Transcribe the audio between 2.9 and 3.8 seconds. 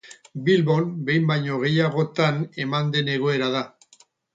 den egoera da.